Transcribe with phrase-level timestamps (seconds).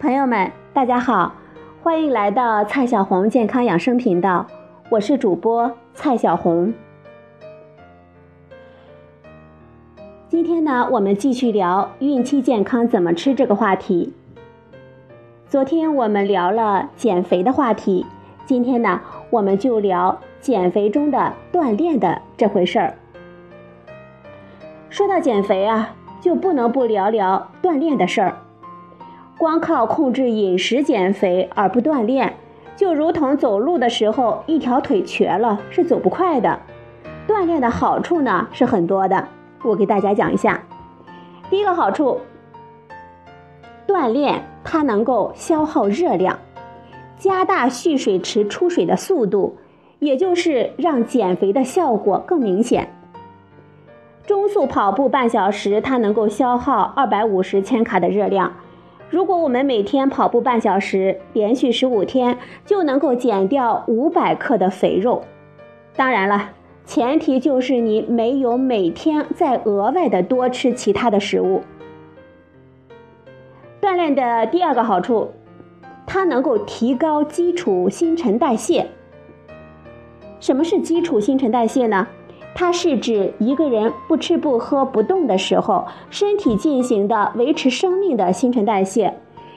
[0.00, 1.34] 朋友们，大家好，
[1.82, 4.46] 欢迎来到蔡小红健康养生频道，
[4.90, 6.72] 我是主播蔡小红。
[10.28, 14.14] 今天呢，我们继续聊孕期健康怎么吃这个话题。
[15.48, 18.06] 昨天我们聊了减肥的话题，
[18.46, 22.94] 今天呢，我们就聊减肥中的锻炼的这回事儿。
[24.90, 28.36] 说到减肥啊，就不能不聊聊锻炼的事儿。
[29.38, 32.34] 光靠控制饮食减肥而不锻炼，
[32.74, 36.58] 就如同走路的时候一条腿瘸了，是走不快的。
[37.28, 39.28] 锻炼的好处呢是很多的，
[39.62, 40.64] 我给大家讲一下。
[41.48, 42.18] 第一个好处，
[43.86, 46.36] 锻炼它能够消耗热量，
[47.16, 49.56] 加大蓄水池出水的速度，
[50.00, 52.92] 也就是让减肥的效果更明显。
[54.26, 58.52] 中速跑步半小时，它能够消耗二百五十千卡的热量。
[59.10, 65.24] 如果我们每天跑步半小时，连续十五天，就能够减掉五百克的肥肉。
[65.96, 66.50] 当然了，
[66.84, 71.62] 前提就是你没有每天再额外的多吃其他的食物。
[73.80, 75.32] 锻炼的第二个好处，
[76.06, 78.86] 它能够提高基础新陈代谢。
[80.38, 82.06] 什么是基础新陈代谢呢？
[82.60, 89.14] 它是指一个人不吃不喝不动的时候，身体进行的维持生命的新陈代谢。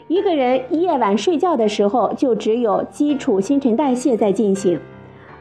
[0.07, 4.79] 一个人夜晚睡觉的时候，就只有基础新陈代谢在进行，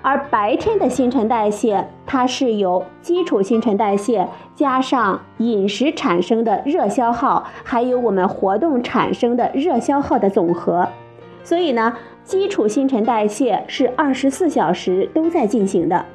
[0.01, 10.89] 而白天的新陈代谢，它是由基础新陈代谢加上饮食产生的热消耗，还有我们活动产生的热消耗的总和。
[11.45, 11.95] 所以呢，
[12.25, 16.07] 基础新陈代谢是二十四小时都在进行的。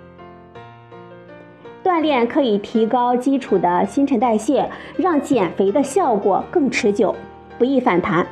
[1.86, 7.14] 锻炼可以提高基础的新陈代谢，让减肥的效果更持久，
[7.59, 8.25] 不易反弹。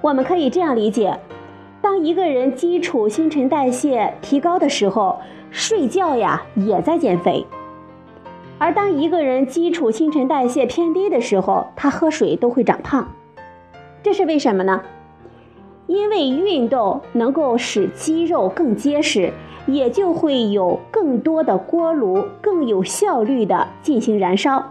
[0.00, 1.14] 我们可以这样理解：
[1.82, 7.44] 当一个人基础新陈代谢提高的时候，睡觉呀也在减肥；
[8.56, 13.06] 而当一个人基础新陈代谢偏低的时候，他喝水都会长胖。
[14.02, 14.80] 这是为什么呢？
[15.88, 19.30] 因为运动能够使肌肉更结实。
[19.66, 24.70] 也就会有更多的锅炉更有效率的进行燃烧，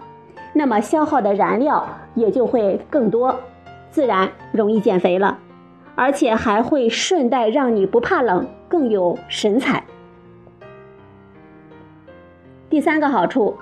[0.54, 3.40] 那么消耗的燃料也就会更多，
[3.90, 5.40] 自然容易减肥了，
[5.96, 9.86] 而且还会顺带让你不怕冷，更有神采。
[12.70, 13.58] 第三个好处，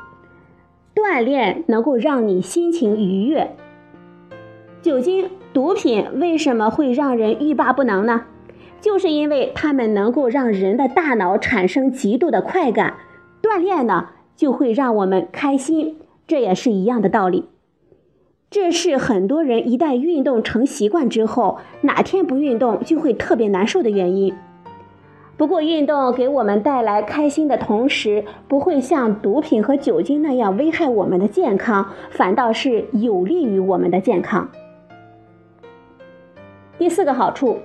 [0.96, 3.56] 锻炼能够让你心情愉悦。
[4.82, 8.26] 酒精、毒品为什么会让人欲罢不能呢？
[8.82, 12.96] 就是因为它们能够让人的大脑产生极度的快感，
[13.42, 15.98] 锻炼呢就会让我们开心，
[16.28, 17.50] 这也是一样的道理。
[18.50, 24.34] 这是很多人一旦运动成习惯之后，哪天不运动就会特别难受的原因。
[25.38, 34.50] 不过，运动给我们带来开心的同时，不会像毒品和酒精那样危害我们的健康，反倒是有利于我们的健康。
[36.78, 37.60] 第四个好处。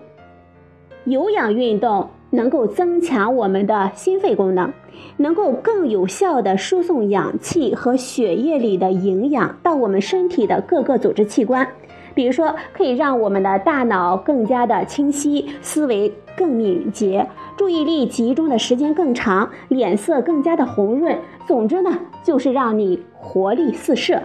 [1.05, 4.73] 有氧运动能够增强我们的心肺功能，
[5.19, 11.69] 能够更有效的输送氧气和血液里的营养到我们身体的各个组织器官。
[12.15, 21.19] 比如说，可以让我们的大脑更加的清晰，思维更敏捷，注意力集中的时间更长，脸色更加的红润。
[21.47, 21.91] 总之呢，
[22.23, 24.23] 就是让你活力四射。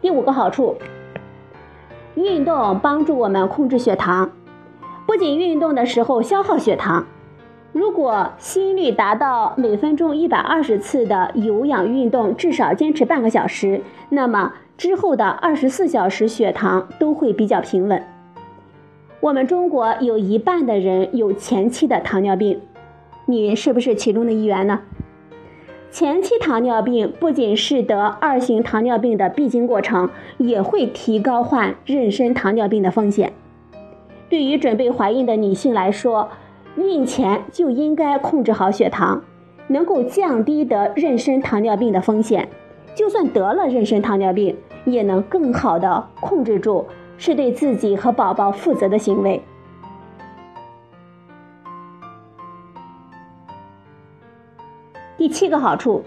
[0.00, 0.74] 第五个好处。
[2.16, 4.30] 运动帮助我们控制血糖，
[5.06, 7.04] 不仅运动的时候消耗血糖，
[7.72, 18.02] 如果心率达到每分钟一百二十次的有氧运动，至少坚持半个小时，那么之后的二十四小时血糖都会比较平稳。
[19.20, 22.60] 我们中国有一半的人有前期的糖尿病，
[23.26, 24.80] 你是不是其中的一员呢？
[25.98, 33.32] 前期糖尿病不仅是得二型糖尿病的必经过程，也会提高患妊娠糖尿病的风险。
[34.28, 36.28] 对于准备怀孕的女性来说，
[36.76, 39.24] 孕前就应该控制好血糖，
[39.68, 42.46] 能够降低得妊娠糖尿病的风险。
[42.94, 44.54] 就算得了妊娠糖尿病，
[44.84, 46.84] 也能更好的控制住，
[47.16, 49.40] 是对自己和宝宝负责的行为。
[55.18, 56.02] 第七个好处，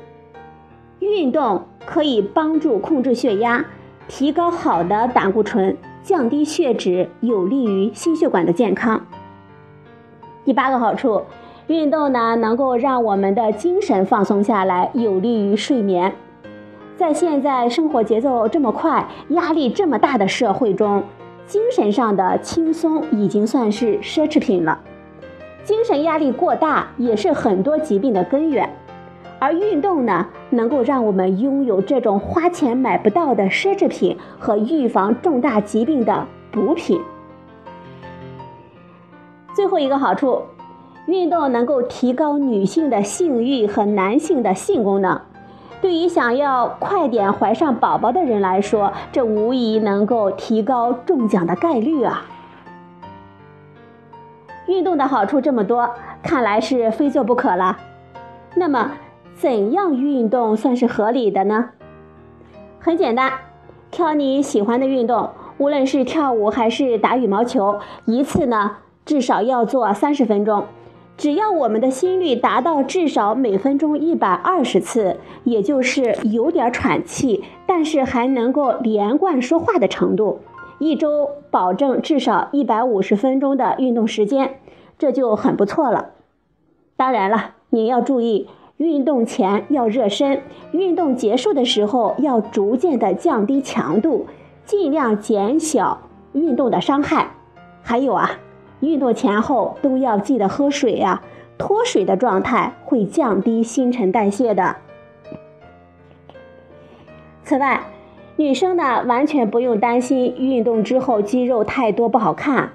[1.00, 3.66] 运动可以帮助控制血压，
[4.08, 9.04] 提高好的胆固醇，降低血脂，有利于心血管的健康。
[10.46, 11.24] 第八个好处，
[11.66, 16.14] 运动呢能够让我们的精神放松下来，有利于睡眠。
[16.96, 21.02] 在现在生活节奏这么快、压力这么大的社会中，
[21.48, 24.80] 精神上的轻松已经算是奢侈品了。
[25.64, 28.70] 精神压力过大也是很多疾病的根源，
[29.40, 37.02] 而运动呢，能够让我们拥有这种花钱买不到的奢侈品和预防重大疾病的补品。
[39.56, 40.42] 最后一个好处，
[41.08, 45.20] 运动能够提高女性的性欲和男性的性功能。
[45.82, 52.26] 对于想要快点怀上宝宝的人来说，这无疑能够提高中奖的概率啊！
[54.68, 55.90] 运动的好处这么多，
[56.22, 57.78] 看来是非做不可了。
[58.56, 58.92] 那么，
[59.40, 61.70] 怎样运动算是合理的呢？
[62.78, 63.32] 很简单，
[63.90, 68.76] 挑你喜欢的运动，无论是跳舞还是打羽毛球，一次呢
[69.06, 70.66] 至少要做三十分钟。
[71.16, 80.40] 只要我们的心率达到至少每分钟一百二十次，也就是有点喘气，但是还能够连贯说话的程度，
[80.80, 84.60] 一周保证至少一百五十分钟的运动时间，
[84.98, 86.10] 这就很不错了。
[86.98, 88.50] 当然了，你要注意，
[88.80, 90.42] 运动前要热身，
[90.72, 94.26] 运动结束的时候要逐渐的降低强度，
[94.64, 96.00] 尽量减小
[96.32, 97.32] 运动的伤害。
[97.84, 98.32] 还有啊。
[98.80, 101.22] 运动前后都要记得喝水呀，
[101.58, 104.78] 脱水的状态会降低新陈代谢的。
[107.44, 107.82] 此外，
[108.38, 112.72] 女生呢完全不用担心运动之后肌肉太多不好看。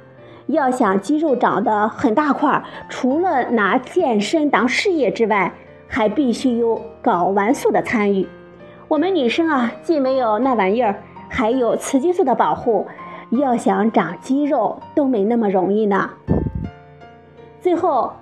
[0.49, 5.55] 要想肌肉长得很大块，除了拿健身当事业之外，
[5.89, 8.27] 还必须有睾丸素的参与。
[8.89, 10.97] 我们女生啊，既没有那玩意儿，
[11.29, 12.87] 还有雌激素的保护。
[13.31, 16.11] 要想长肌肉都没那么容易呢。
[17.61, 18.13] 最后，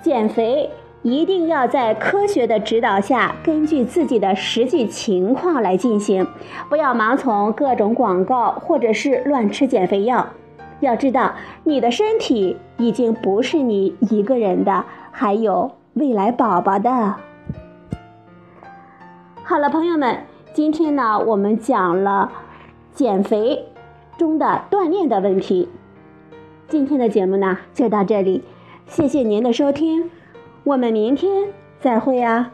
[0.00, 0.70] 减肥
[1.02, 6.26] 一定要在科学的指导下，根据自己的实际情况来进行，
[6.70, 10.26] 不要盲从各种广告或者是乱吃减肥药。
[10.80, 11.34] 要知道，
[11.64, 17.16] 你的身体已经不是你一个人的，还有未来宝宝的。
[19.44, 22.30] 好了，朋友们，今天呢，我们讲了
[22.92, 23.64] 减肥。
[24.18, 25.68] 中的锻炼的问题，
[26.66, 28.42] 今天的节目呢就到这里，
[28.88, 30.10] 谢谢您的收听，
[30.64, 32.50] 我们明天再会啊。